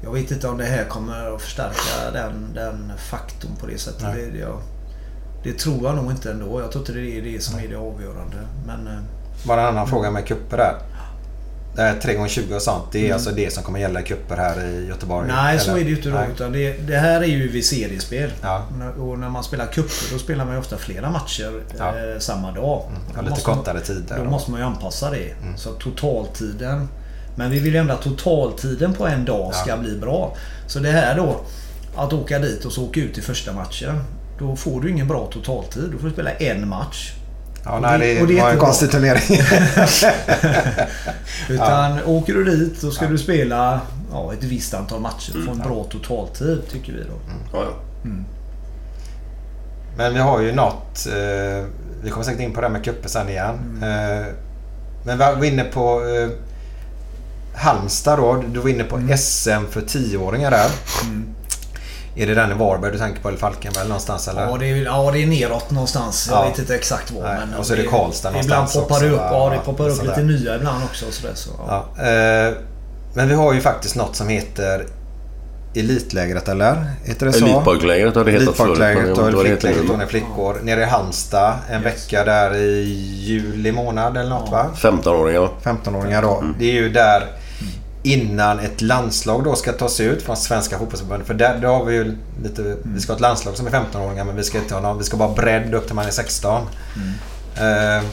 [0.03, 4.05] jag vet inte om det här kommer att förstärka den, den faktorn på det sättet.
[4.33, 4.61] Det, jag,
[5.51, 6.61] det tror jag nog inte ändå.
[6.61, 8.37] Jag tror inte det är det som är det avgörande.
[8.65, 8.93] Men eh,
[9.47, 10.75] Bara en annan fråga med kupper där.
[11.75, 12.83] Det här 3x20 och sånt.
[12.91, 15.29] Det är alltså det som kommer gälla i kupper här i Göteborg?
[15.29, 15.43] Mm.
[15.43, 15.79] nej, så eller?
[15.81, 16.19] är det ju inte då.
[16.35, 18.31] Utan det, det här är ju vid seriespel.
[18.41, 18.61] Ja.
[18.99, 21.87] Och när man spelar kupper då spelar man ju ofta flera matcher Ja.
[21.87, 22.83] eh, samma dag.
[23.15, 24.17] Då lite kortare tider.
[24.17, 24.29] Då då.
[24.29, 25.33] måste man ju anpassa det.
[25.57, 26.87] Så att totaltiden.
[27.35, 29.77] Men vi vill ju ändå att totaltiden på en dag ska Ja.
[29.77, 30.35] bli bra.
[30.67, 31.41] Så det här då.
[31.95, 33.99] Att åka dit och så åka ut i första matchen.
[34.39, 35.89] Då får du ingen bra totaltid.
[35.91, 37.13] Då får du spela en match.
[37.63, 39.39] Ja, Och nej, det- det, och det är var en konstig turnering.
[41.49, 45.45] Utan åker du dit så ska du spela ja, ett visst antal matcher.
[45.45, 47.33] Få en bra totaltid tycker vi då.
[47.53, 48.09] Ja, ja.
[49.97, 51.07] Men vi har ju något.
[51.07, 51.65] Eh,
[52.03, 53.55] vi kommer säkert in på det här med cuper sen igen.
[53.81, 53.83] Mm.
[54.19, 54.25] Eh,
[55.05, 56.29] men vi var inne på eh,
[57.55, 58.43] Halmstad då.
[58.53, 59.17] Du var inne på Mm.
[59.17, 60.69] SM för 10-åringar där.
[62.17, 64.41] Är det den i Varberg du tänker på eller Falkenberg eller någonstans eller?
[64.47, 66.27] Ja det, är, ja, det är neråt någonstans.
[66.31, 66.49] Jag Ja.
[66.49, 67.21] vet inte exakt var.
[67.23, 69.59] Nej, Men och så är det Karlstad Ibland någonstans poppar också, det upp, ja, det
[69.65, 71.05] poppar upp lite nya ibland också.
[71.05, 71.85] och Sådär, så, ja.
[71.97, 72.53] Ja, eh,
[73.13, 74.85] men vi har ju faktiskt något som heter
[75.75, 76.85] Elitlägret eller?
[77.03, 77.45] Heter det så?
[77.45, 78.79] Elitpojklägret har det hetat förut.
[78.79, 80.59] vet och det flicklägret och flickor.
[80.63, 82.81] Nere i Halmstad en vecka där i
[83.21, 84.65] juli månad eller något va?
[84.75, 85.49] 15-åringar.
[85.63, 86.43] 15-åringar då.
[86.59, 87.23] Det är ju där
[88.07, 91.27] innan ett landslag då ska tas ut från Svenska fotbollsförbundet.
[91.27, 92.77] För där, då har vi ju lite...
[92.83, 94.97] Vi ska ha ett landslag som är 15-åringar men vi ska inte ha någon...
[94.97, 96.61] Vi ska bara bredd upp till man är 16.
[97.55, 98.03] Eh,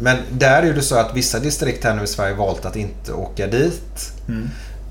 [0.00, 3.12] men där är det så att vissa distrikt här nu i Sverige valt att inte
[3.12, 4.12] åka dit.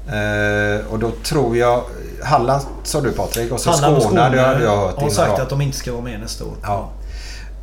[0.08, 1.84] Eh, och då tror jag...
[2.24, 5.38] Halland sa du Patrik och så Halland och Skåne, det hade jag hört har sagt
[5.38, 5.44] då.
[5.44, 6.54] att de inte ska vara med nästa år.
[6.64, 6.90] Ja.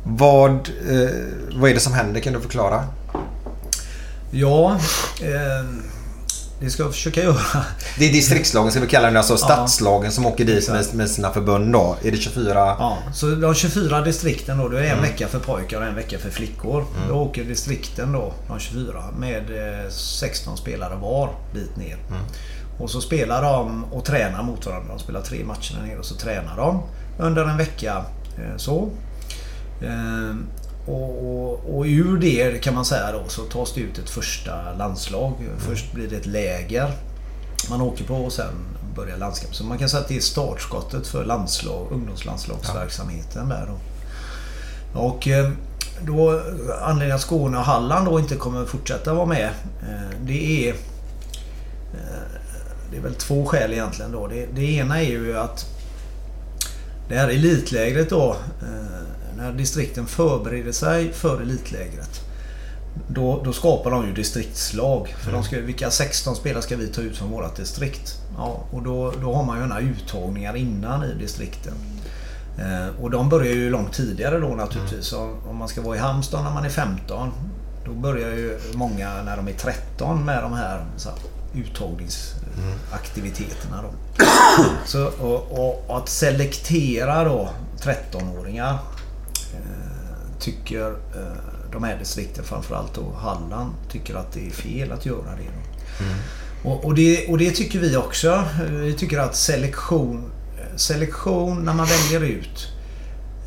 [0.03, 0.51] Vad,
[0.89, 1.09] eh,
[1.55, 2.21] vad är det som händer?
[2.21, 2.83] Kan du förklara?
[4.31, 4.71] Ja,
[5.21, 5.65] eh,
[6.59, 7.35] det ska jag försöka göra.
[7.99, 11.31] Det är distriktslagen, ska vi kalla det, alltså stadslagen som åker dit med, med sina
[11.31, 11.97] förbund då.
[12.03, 12.53] Är det 24?
[12.55, 15.01] Ja, så de 24 distrikten då, det är en Mm.
[15.01, 16.85] vecka för pojkar och en vecka för flickor.
[17.09, 19.43] Då åker distrikten då, de 24, med
[19.83, 21.97] eh, 16 spelare var dit ner.
[22.09, 22.21] Mm.
[22.79, 24.93] Och så spelar de och tränar mot varandra.
[24.93, 26.81] De spelar tre matcher nere och så tränar de
[27.19, 28.05] under en vecka.
[28.37, 28.89] eh, Så.
[30.85, 34.73] Och, och, och ur det kan man säga då så tas det ut ett första
[34.73, 35.33] landslag.
[35.57, 36.91] Först blir det ett läger
[37.69, 38.53] man åker på och sen
[38.95, 39.55] börjar landskap.
[39.55, 43.79] Så man kan säga att det är startskottet för landslag, ungdomslandslagsverksamheten där då.
[44.99, 45.51] Och eh,
[46.01, 46.41] då
[46.81, 49.49] anledningen att Skåne och Halland då inte kommer fortsätta vara med.
[49.81, 50.73] eh, Det är
[51.93, 52.39] eh,
[52.91, 54.27] Det är väl två skäl egentligen då.
[54.27, 55.65] Det, det ena är ju att
[57.09, 58.35] det här elitlägret då
[59.37, 62.21] när distrikten förbereder sig för elitlägret
[63.07, 65.15] då, då skapar de ju distriktslag.
[65.19, 68.13] För de ska, vilka 16 spelare ska vi ta ut från vårt distrikt?
[68.37, 71.73] Ja, och då, då har man ju gärna uttagningar innan i distrikten.
[72.57, 75.13] Eh, och de börjar ju långt tidigare då naturligtvis.
[75.13, 77.31] Om, om man ska vara i Halmstad när man är 15
[77.85, 81.17] då börjar ju många när de är 13 med de här, så här
[81.55, 83.81] uttagningsaktiviteterna.
[83.81, 83.89] Då.
[84.85, 87.49] Så, och, och, att selektera då
[87.81, 88.79] 13-åringar eh,
[90.45, 95.35] tycker eh, de här distrikten, framförallt då Halland, tycker att det är fel att göra
[95.35, 95.43] det.
[95.43, 96.69] Då.
[96.69, 98.43] Och, och, det, och det tycker vi också.
[98.69, 100.31] Vi tycker att selektion,
[100.75, 102.67] selektion när man väljer ut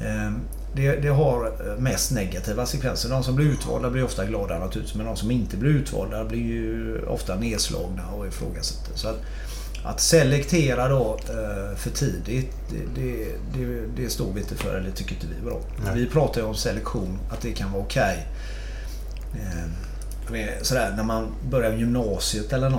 [0.01, 0.33] eh,
[0.75, 3.09] det, det, har mest negativa sekvenser.
[3.09, 4.97] De som blir utvalda blir ofta glada naturligtvis.
[4.97, 8.91] Men de som inte blir utvalda blir ju ofta nedslagna och ifrågasatta.
[8.95, 9.17] Så att,
[9.85, 14.91] att selektera då eh, för tidigt, det, det, det, det, står vi inte för eller
[14.91, 15.61] tycker inte vi är bra.
[15.85, 15.95] Nej.
[15.95, 18.27] Vi pratar ju om selektion, att det kan vara okej.
[19.33, 19.49] Okay.
[20.41, 22.71] Eh, sådär när man börjar gymnasiet eller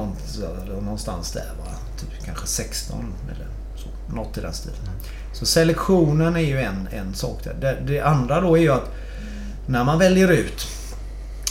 [0.71, 1.51] någonstans där.
[1.59, 1.71] Va?
[1.99, 4.15] Typ kanske 16 eller så.
[4.15, 4.79] Något i den stilen.
[4.79, 4.93] Mm.
[5.33, 7.53] Så selektionen är ju en, en sak där.
[7.61, 8.91] Det, det, andra då är ju att
[9.65, 10.67] när man väljer ut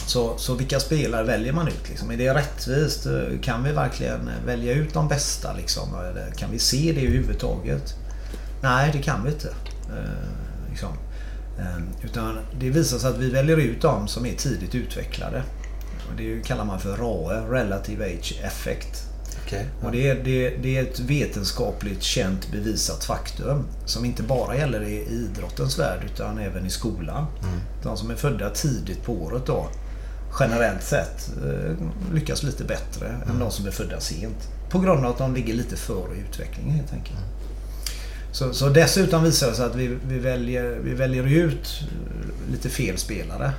[0.09, 1.89] så, så vilka spelare väljer man ut?
[1.89, 2.11] Liksom?
[2.11, 3.07] Är det rättvist?
[3.43, 5.53] Kan vi verkligen välja ut de bästa?
[5.53, 5.89] Liksom?
[6.37, 7.95] Kan vi se det överhuvudtaget?
[8.63, 9.49] Nej, det kan vi inte.
[9.89, 10.89] Eh, liksom.
[11.59, 15.43] eh, utan det visar sig att vi väljer ut de som är tidigt utvecklade.
[16.11, 19.05] Och det kallar man för RAE, Relative Age Effect.
[19.47, 19.65] Okay.
[19.83, 23.65] Och det är, det, det, är ett vetenskapligt känt bevisat faktum.
[23.85, 27.27] Som inte bara gäller i idrottens värld utan även i skolan.
[27.43, 27.61] Mm.
[27.83, 29.69] De som är födda tidigt på året då
[30.41, 31.75] generellt sett eh,
[32.15, 33.31] lyckas lite bättre mm.
[33.31, 34.49] än de som är födda sent.
[34.71, 37.19] På grund av att de ligger lite före i utvecklingen helt enkelt.
[37.19, 37.29] Mm.
[38.33, 41.81] Så, så, dessutom visar det sig att vi, vi, väljer, vi väljer ut
[42.51, 43.53] lite fel spelare.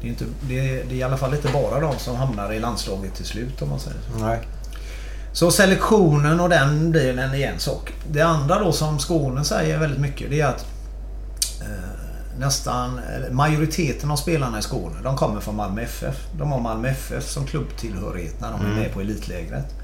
[0.00, 2.52] Det är, inte, det, är, det är i alla fall inte bara de som hamnar
[2.52, 4.24] i landslaget till slut om man säger så.
[4.24, 4.38] Nej.
[5.32, 7.92] Så selektionen och den delen är en sak.
[8.10, 10.66] Det andra då som Skåne säger väldigt mycket det är att
[11.60, 11.89] eh,
[12.40, 13.00] nästan
[13.30, 16.26] majoriteten av spelarna i Skåne de kommer från Malmö FF.
[16.38, 18.92] De har Malmö FF som klubbtillhörighet när de är med mm.
[18.92, 19.74] på elitlägret.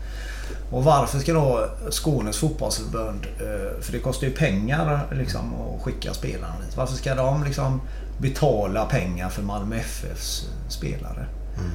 [0.71, 6.15] Och varför ska då Skånes fotbollsförbund, eh, för det kostar ju pengar liksom att skicka
[6.15, 6.77] spelarna dit.
[6.77, 7.81] Varför ska de liksom
[8.19, 11.27] betala pengar för Malmö FFs spelare?
[11.59, 11.71] Mm.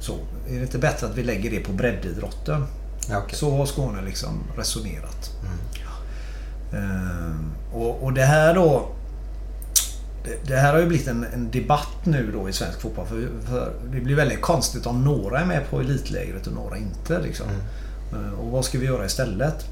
[0.00, 0.12] Så,
[0.48, 2.66] är det inte bättre att vi lägger det på breddidrotten?
[3.08, 3.34] Ja, okay.
[3.34, 5.30] Så har Skåne liksom resonerat.
[5.42, 5.58] Mm.
[6.72, 8.88] Ehm, och, och, det här då
[10.24, 13.06] det, det, här har ju blivit en, en, debatt nu då i svensk fotboll.
[13.06, 17.20] För, för, det blir väldigt konstigt om några är med på elitlägret och några inte.
[17.20, 17.46] Liksom.
[17.48, 18.24] Mm.
[18.24, 19.66] Ehm, och vad ska vi göra istället?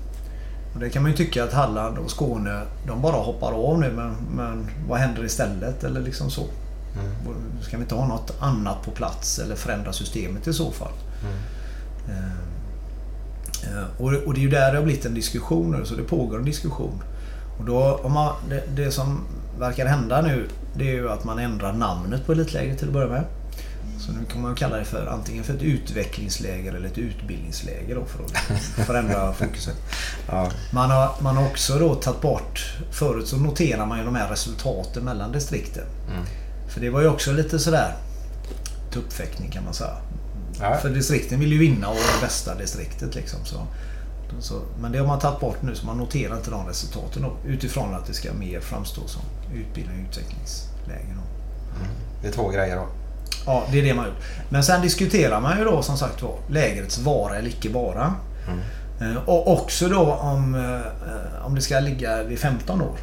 [0.75, 3.93] Och det kan man ju tycka att Halland och Skåne de bara hoppar av nu
[3.93, 5.85] men, men vad händer istället?
[5.85, 6.45] Eller liksom så.
[6.95, 7.35] Mm.
[7.63, 10.93] Ska vi inte ha något annat på plats eller förändra systemet i så fall?
[11.23, 11.35] Mm.
[13.77, 16.03] Uh, och, och, det är ju där det har blivit en diskussion nu, så det
[16.03, 17.03] pågår en diskussion.
[17.59, 19.21] Och då, om man, det, det, som
[19.59, 23.09] verkar hända nu det är ju att man ändrar namnet på elitlägret till att börja
[23.09, 23.25] med.
[23.99, 28.05] Så nu kan man kalla det för antingen för ett utvecklingsläger eller ett utbildningsläger då
[28.05, 29.77] för att förändra fokuset.
[30.29, 30.51] Ja.
[30.73, 32.75] Man, har, man har också då tagit bort...
[32.91, 35.85] Förut så noterar man ju de här resultaten mellan distrikten.
[36.11, 36.25] Mm.
[36.69, 37.97] För det var ju också lite sådär
[38.93, 39.97] tuppfäktning kan man säga.
[40.61, 40.77] Ja.
[40.83, 43.45] För distrikten vill ju vinna och vara bästa distriktet liksom.
[43.45, 43.67] Så,
[44.41, 47.51] så, men det har man tagit bort nu så man noterar inte de resultaten då,
[47.51, 49.23] utifrån att det ska mer framstå som
[49.55, 51.03] utbildning och utvecklingsläge.
[51.03, 51.91] Mm.
[52.23, 52.87] Det är två grejer då.
[53.47, 54.25] Ja, det är det man gjort.
[54.49, 58.15] Men sen diskuterar man ju då som sagt var lägrets vara eller icke vara.
[58.49, 59.17] Mm.
[59.17, 62.99] Eh, och också då om, eh, om det ska ligga vid 15 år.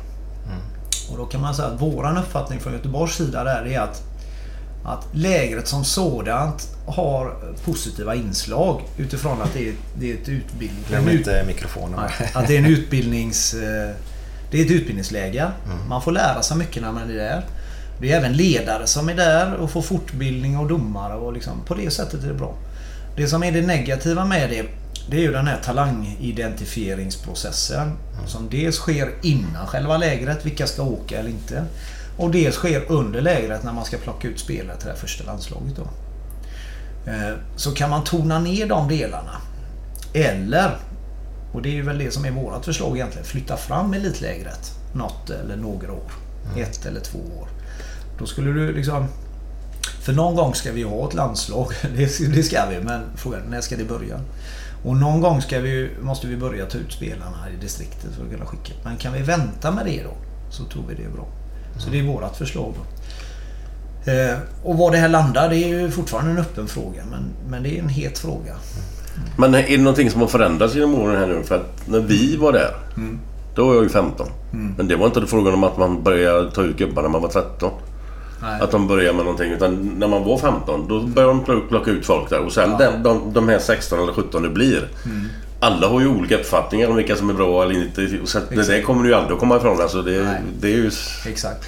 [1.11, 4.03] Och då kan man säga att våran uppfattning från Göteborgs sida där är att,
[4.85, 10.83] att lägret som sådant har positiva inslag utifrån att det är, det är ett utbildning...
[10.87, 11.99] Glöm inte mikrofonen.
[12.33, 13.53] att det är en utbildnings...
[13.53, 13.95] Eh,
[14.51, 15.51] det är ett utbildningsläge.
[15.65, 15.89] Mm.
[15.89, 17.45] Man får lära sig mycket när man är där.
[18.01, 21.73] Det är även ledare som är där och får fortbildning och domare och liksom, på
[21.73, 22.55] det sättet är det bra.
[23.15, 24.65] Det som är det negativa med det
[25.09, 27.81] det är ju den här talangidentifieringsprocessen.
[27.81, 28.27] Mm.
[28.27, 31.63] Som dels sker innan själva lägret, vilka ska åka eller inte.
[32.17, 35.75] Och dels sker under lägret när man ska plocka ut spelare till det första landslaget.
[35.75, 35.87] Då.
[37.11, 39.41] Eh, så kan man tona ner de delarna.
[40.13, 40.77] Eller,
[41.53, 45.55] och det är väl det som är vårt förslag egentligen, flytta fram elitlägret något eller
[45.55, 46.11] några år.
[46.45, 46.63] Mm.
[46.63, 47.47] Ett eller två år.
[48.19, 49.07] Då skulle du liksom...
[50.01, 51.67] För någon gång ska vi ha ett landslag.
[51.95, 54.19] Det ska vi, men frågan när ska det börja?
[54.83, 58.31] Och någon gång ska vi, måste vi börja ta ut spelarna i distriktet för att
[58.31, 58.73] kunna skicka.
[58.83, 60.13] Men kan vi vänta med det då
[60.49, 61.27] så tror vi det är bra.
[61.77, 62.73] Så det är vårt förslag.
[64.05, 67.63] Eh, och var det här landar det är ju fortfarande en öppen fråga men, men
[67.63, 68.51] det är en het fråga.
[68.51, 69.29] Mm.
[69.37, 71.43] Men är det någonting som har förändrats genom åren här nu?
[71.43, 73.19] För att när vi var där, mm.
[73.55, 74.27] då var jag ju 15.
[74.53, 74.73] Mm.
[74.77, 77.29] Men det var inte frågan om att man började ta ut gubbar när man var
[77.29, 77.71] 13.
[78.41, 78.61] Nej.
[78.61, 79.51] Att de börjar med någonting.
[79.51, 82.39] Utan när man var 15 då började de plocka ut folk där.
[82.39, 82.77] Och sen ja.
[82.77, 84.87] den, de, de här 16 eller 17 det blir.
[85.65, 88.25] Alla har ju olika uppfattningar om vilka som är bra eller inte.
[88.25, 89.81] Så det där kommer du ju aldrig att komma ifrån.
[89.81, 90.91] Alltså det, det är ju...
[91.27, 91.65] Exakt.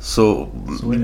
[0.00, 0.48] Så,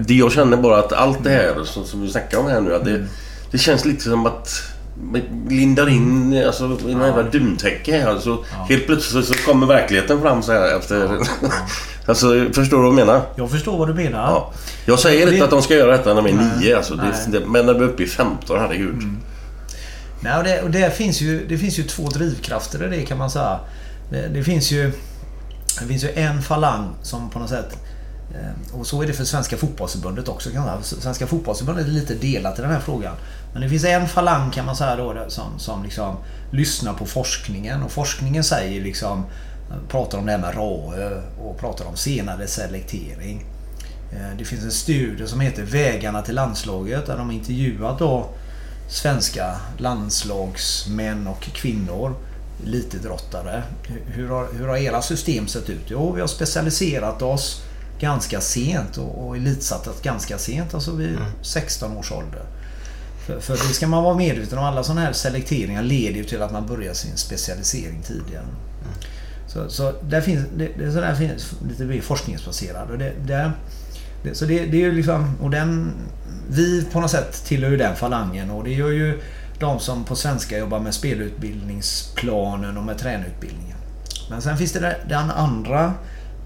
[0.06, 0.14] det.
[0.14, 2.74] jag känner bara att allt det här som, som vi snackar om här nu.
[2.74, 3.06] Att det, mm.
[3.50, 4.62] det känns lite som att
[5.02, 8.10] man lindar in alltså, i någon jävla duntäcke här.
[8.10, 8.66] Alltså, ja.
[8.68, 11.18] Helt plötsligt så kommer verkligheten fram så här efter...
[11.42, 11.48] Ja.
[12.06, 13.22] alltså, förstår du vad jag menar?
[13.36, 14.30] Jag förstår vad du menar.
[14.30, 14.52] Ja.
[14.86, 16.76] Jag säger inte att de ska göra detta när de är nio.
[16.76, 16.94] Alltså,
[17.28, 18.92] det, men när de är uppe i 15, herregud.
[18.92, 19.16] Mm.
[20.20, 23.18] Nej, och det, och det, finns ju, det finns ju två drivkrafter i det kan
[23.18, 23.60] man säga.
[24.10, 24.92] Det, det, finns ju,
[25.80, 27.76] det finns ju en falang som på något sätt
[28.34, 30.50] eh, och så är det för Svenska fotbollsförbundet också.
[30.50, 31.00] Kan man säga.
[31.00, 33.14] Svenska fotbollsförbundet är lite delat i den här frågan.
[33.52, 36.16] Men det finns en falang kan man säga då som, som liksom
[36.50, 39.24] lyssnar på forskningen och forskningen säger liksom
[39.88, 43.44] pratar om det här med RAE och pratar om senare selektering.
[44.12, 48.26] Eh, det finns en studie som heter Vägarna till landslaget där de intervjuat då
[48.88, 52.14] svenska landslagsmän och kvinnor,
[52.62, 53.62] elitidrottare.
[54.06, 55.84] Hur har, hur har era system sett ut?
[55.86, 57.62] Jo, vi har specialiserat oss
[58.00, 61.28] ganska sent och, och elitsattat ganska sent, alltså vid mm.
[61.42, 62.42] 16 års ålder.
[63.26, 64.64] För, för det ska man vara medveten om.
[64.64, 68.42] Alla sådana här selekteringar leder ju till att man börjar sin specialisering tidigare.
[68.42, 68.54] Mm.
[69.48, 72.90] Så, så där finns, det, det, så där finns lite mer forskningsbaserat.
[72.90, 73.52] Och det, det,
[74.22, 75.92] det, så det, det är ju liksom, och den,
[76.48, 79.22] vi på något sätt tillhör ju den falangen och det gör ju
[79.58, 83.76] de som på svenska jobbar med spelutbildningsplanen och med tränarutbildningen.
[84.30, 85.94] Men sen finns det den andra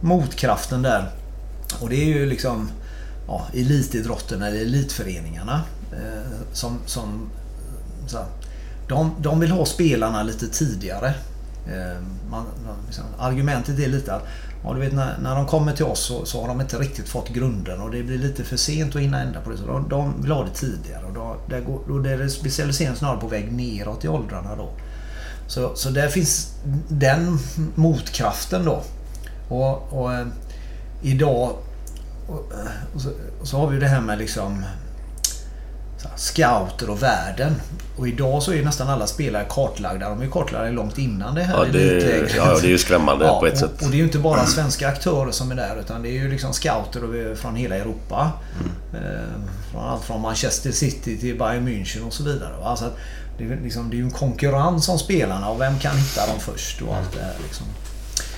[0.01, 1.11] motkraften där.
[1.81, 2.71] Och det är ju liksom
[3.27, 5.63] ja, elitidrotten eller elitföreningarna.
[5.93, 7.31] Eh, som, som
[7.69, 8.27] eh, så här,
[8.89, 11.15] de, de vill ha spelarna lite tidigare.
[11.67, 12.47] Eh, man,
[12.87, 14.29] liksom, argumentet är lite att
[14.65, 17.09] Ja, du vet när, när de kommer till oss så, så har de inte riktigt
[17.09, 19.57] fått grunden och det blir lite för sent att hinna ändra på det.
[19.57, 23.21] Så de, de vill ha det tidigare och då, där, går, då är specialiseringen snarare
[23.21, 24.71] på väg neråt i åldrarna då.
[25.47, 26.55] Så, så där finns
[26.89, 27.39] den
[27.75, 28.83] motkraften då.
[29.49, 30.27] Och, och eh,
[31.03, 31.57] idag
[32.29, 32.53] och,
[32.95, 34.65] och, så, och så har vi det här med liksom
[36.17, 37.55] scouter och världen.
[37.97, 40.09] Och idag så är nästan alla spelare kartlagda.
[40.09, 41.79] De är kartlagda långt innan det här ja, det,
[42.37, 43.83] ja, det är ju skrämmande ja, på ett och, sätt.
[43.83, 46.31] Och det är ju inte bara svenska aktörer som är där utan det är ju
[46.31, 48.33] liksom scouter från hela Europa.
[48.61, 49.05] Mm.
[49.05, 49.21] Eh,
[49.73, 52.55] från allt från Manchester City till Bayern München och så vidare.
[52.65, 52.91] Alltså
[53.39, 56.41] det, är liksom, det är ju en konkurrens om spelarna och vem kan hitta dem
[56.41, 57.35] först och allt det här.
[57.43, 57.67] Liksom.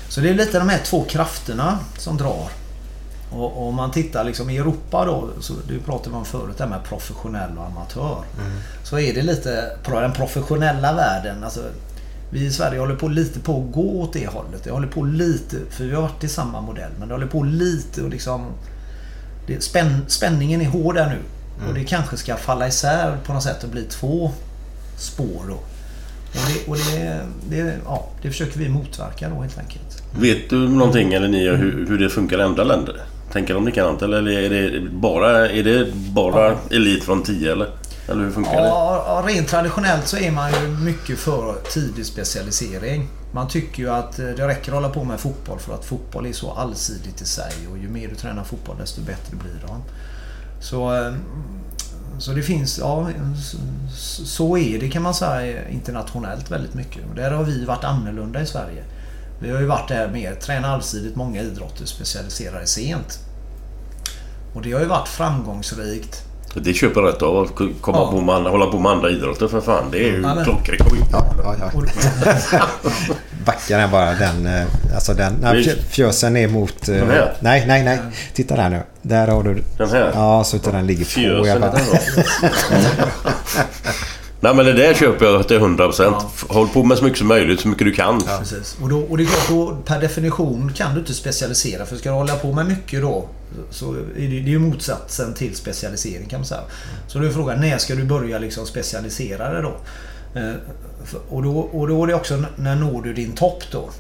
[0.09, 2.49] Så det är lite de här två krafterna som drar.
[3.37, 6.71] Och om man tittar liksom i Europa då, så du pratade om förut det här
[6.71, 8.19] med professionell och amatör.
[8.41, 8.53] Mm.
[8.85, 11.45] Så är det lite den professionella världen.
[11.45, 11.61] Alltså,
[12.31, 14.65] vi i Sverige håller på lite på att gå åt det hållet.
[14.65, 17.43] Det håller på lite, för vi har varit i samma modell, men det håller på
[17.43, 18.47] lite och liksom...
[19.47, 21.19] Det, spänn, spänningen är hård där nu.
[21.57, 21.69] Mm.
[21.69, 24.31] Och det kanske ska falla isär på något sätt och bli två
[24.97, 25.55] spår då.
[25.55, 30.03] Och det, och det, det, ja, det försöker vi motverka då helt enkelt.
[30.21, 32.97] Vet du någonting eller ni hur, hur det funkar i andra länder?
[33.33, 36.57] Tänker de likadant eller är det bara, är det bara ja.
[36.71, 37.69] elit från 10 eller?
[38.09, 38.69] Eller hur funkar ja, det?
[38.69, 43.09] Ja, rent traditionellt så är man ju mycket för tidig specialisering.
[43.33, 46.27] Man tycker ju att eh, det räcker att hålla på med fotboll för att fotboll
[46.27, 49.83] är så allsidigt i sig och ju mer du tränar fotboll desto bättre blir de.
[50.61, 51.13] Så, eh,
[52.19, 53.09] så det finns, ja,
[54.25, 57.03] så är det kan man säga internationellt väldigt mycket.
[57.11, 58.85] Och där har vi varit annorlunda i Sverige.
[59.43, 63.19] Vi har ju varit där mer, träna allsidigt, många idrotter specialiserade sent.
[64.55, 66.23] Och det har ju varit framgångsrikt.
[66.55, 68.11] Det köper rätt av att komma ja.
[68.11, 69.91] på med, hålla på med andra idrotter för fan.
[69.91, 70.83] Det är ju ja, klockrent.
[71.13, 71.71] Ja, ja,
[72.53, 72.67] ja.
[73.47, 74.47] Backar den bara den...
[74.47, 75.35] Eh, alltså den...
[75.41, 76.87] Nej, fjösen är mot...
[76.87, 77.23] Den här?
[77.23, 77.99] Eh, nej, nej, nej.
[78.35, 78.83] Titta där nu.
[79.03, 79.63] Där har du...
[79.79, 80.11] Den här?
[80.15, 81.47] Ja, så utan den ligger fjösen på.
[81.47, 81.73] Jag bara...
[84.43, 85.93] Nej men det där köper jag till 100%.
[85.99, 86.31] Ja.
[86.49, 88.23] Håll på med så mycket som möjligt, så mycket du kan.
[88.27, 88.77] Ja, precis.
[88.83, 91.87] Och, då, och det är klart, då, per definition kan du inte specialisera.
[91.87, 93.29] För ska du hålla på med mycket då
[93.71, 96.61] så är det, det är ju motsatsen till specialisering kan man säga.
[97.07, 99.75] Så då är frågan, när ska du börja liksom specialisera dig då?
[100.41, 100.55] Eh,
[101.29, 101.59] och, då?
[101.59, 103.91] och då är det också, när når du din topp då?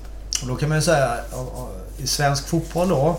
[0.42, 1.16] Och då kan man ju säga,
[1.98, 3.16] i svensk fotboll då,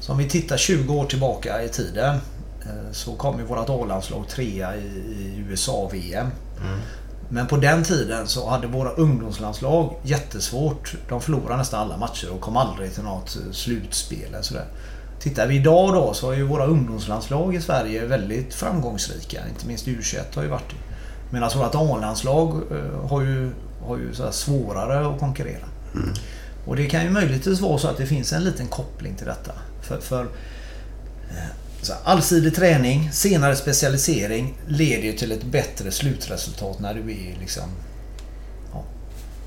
[0.00, 2.16] så om vi tittar 20 år tillbaka i tiden
[2.62, 6.26] eh, så kom ju vårt A-landslag trea i, i USA-VM.
[6.60, 6.78] Mm.
[7.28, 10.94] Men på den tiden så hade våra ungdomslandslag jättesvårt.
[11.08, 14.28] De förlorade nästan alla matcher och kom aldrig till något slutspel.
[14.28, 14.66] Eller sådär.
[15.20, 19.48] Tittar vi idag då så är ju våra ungdomslandslag i Sverige väldigt framgångsrika.
[19.48, 20.76] Inte minst U21 har ju varit det.
[21.30, 23.50] Medan vårt A-landslag eh, har ju,
[23.86, 25.64] har ju så svårare att konkurrera.
[25.94, 26.08] Mm.
[26.66, 29.52] Och det kan ju möjligtvis vara så att det finns en liten koppling till detta.
[29.82, 30.22] För, för
[31.30, 37.36] eh, så allsidig träning, senare specialisering leder ju till ett bättre slutresultat när du är
[37.40, 37.64] liksom...
[38.72, 38.84] Ja,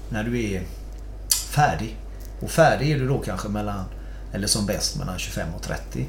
[0.09, 0.63] när du är
[1.51, 1.97] färdig.
[2.41, 3.85] Och färdig är du då kanske mellan,
[4.33, 6.07] eller som bäst mellan 25 och 30.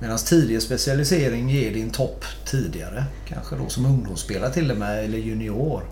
[0.00, 3.04] Medan tidig specialisering ger din topp tidigare.
[3.28, 5.82] Kanske då som ungdomsspelare till och med, eller junior.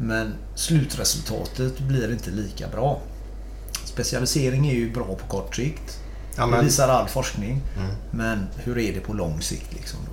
[0.00, 3.00] Men slutresultatet blir inte lika bra.
[3.84, 6.00] Specialisering är ju bra på kort sikt.
[6.38, 7.62] Ja, Det men- visar all forskning.
[8.10, 10.12] Men hur är det på lång sikt liksom då?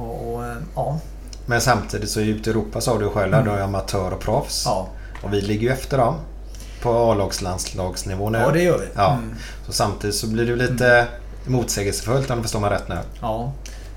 [0.00, 0.98] Och, och, eh, ja.
[1.46, 4.62] Men samtidigt så ute i Europa sa du själv där, då är amatör och proffs.
[4.66, 4.88] Ja.
[5.22, 6.14] Och vi ligger ju efter dem.
[6.82, 8.38] På A-lags-landslagsnivå nu.
[8.38, 8.86] Ja, det gör vi.
[8.94, 9.12] Ja.
[9.12, 9.34] Mm.
[9.66, 11.06] Så samtidigt så blir det ju lite
[11.46, 12.98] motsägelsefullt om du förstår mig rätt nu.
[13.20, 13.52] Ja.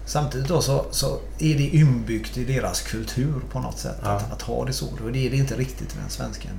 [0.05, 3.95] Samtidigt då så, så är det inbyggt i deras kultur på något sätt.
[4.03, 4.85] Att, att ha det så.
[5.05, 6.49] Och det är det inte riktigt i den svenska.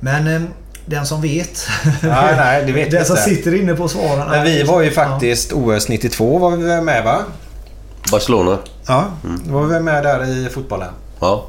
[0.00, 0.42] Men eh,
[0.88, 1.68] den som vet.
[2.02, 3.30] Nej, nej, det vet Den som inte.
[3.30, 4.30] sitter inne på svaren.
[4.30, 7.18] Men vi var ju faktiskt OS 92 var vi med va?
[8.10, 8.58] Barcelona.
[8.86, 9.06] Ja,
[9.44, 10.92] då var vi med där i fotbollen.
[11.20, 11.46] Ja.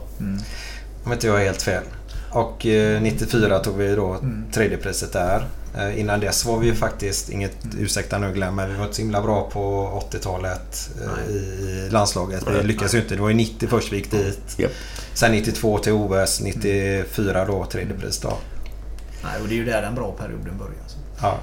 [1.03, 1.83] Om inte jag är helt fel.
[2.31, 4.17] Och eh, 94 tog vi då
[4.53, 5.47] tredjepriset där.
[5.77, 8.95] Eh, innan dess var vi ju faktiskt, inget ursäkta nu Glenn, men vi var inte
[8.95, 12.43] så himla bra på 80-talet eh, i, landslaget.
[12.47, 13.15] Vi lyckades ju inte.
[13.15, 14.55] Det var ju 90 först vi gick dit.
[14.57, 14.71] Japp.
[15.13, 18.37] Sen 92 till OS, 94 då tredjepris då.
[19.24, 20.84] Nej, och det är ju där den bra perioden börjar.
[20.88, 20.97] Så.
[21.22, 21.38] Ja.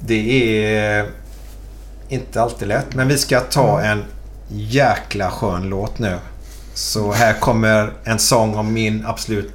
[0.00, 1.10] Det är
[2.08, 4.04] inte alltid lätt, men vi ska ta en
[4.48, 6.18] jäkla skön låt nu.
[6.74, 9.52] Så här kommer en sång om min absolut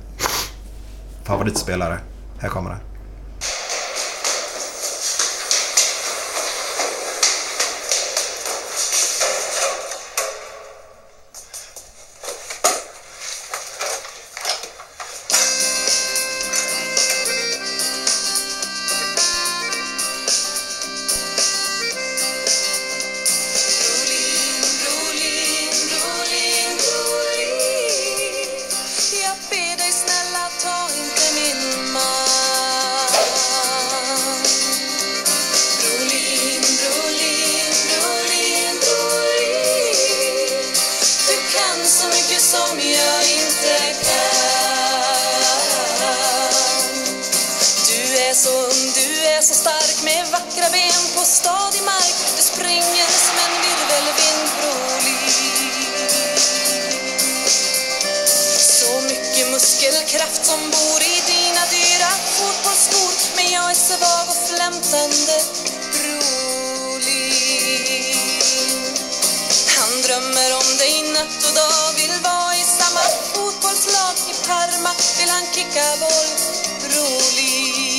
[1.24, 1.98] favoritspelare.
[2.40, 2.80] Här kommer den.
[50.52, 55.32] Vackra ben på stadig mark Du springer som en virvelvind, Brolin
[58.60, 65.38] så mycket muskelkraft som bor i dina dyra fotbollsskor Men jag är svag och flämtande
[65.94, 67.32] Brolin
[69.78, 74.16] Han drömmer om dig natt och dag Vill vara i samma fotbollslag.
[74.32, 76.30] I Parma vill han kicka boll
[76.82, 77.91] Brolin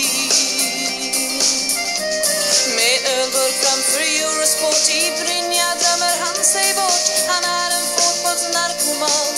[3.32, 4.88] med framför Eurosport.
[4.88, 7.06] I Brynja drömmer han sig bort.
[7.28, 9.31] Han är en fotbollsnarkoman.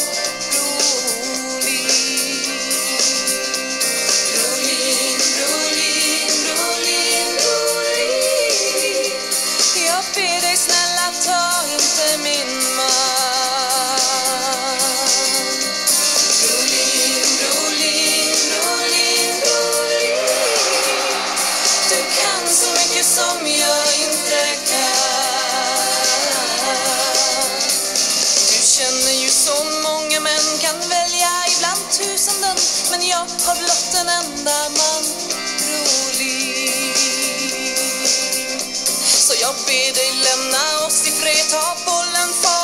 [30.45, 31.30] Många kan välja?
[31.57, 32.57] Ibland tusenden
[32.90, 35.03] Men jag har blott en enda man.
[35.59, 36.84] Brolin
[39.26, 41.47] Så jag ber dig lämna oss i fred.
[41.51, 42.63] Ta bollen, far.